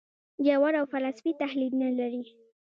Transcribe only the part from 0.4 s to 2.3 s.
ژور او فلسفي تحلیل نه لري.